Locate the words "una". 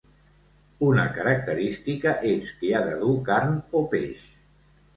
0.87-1.03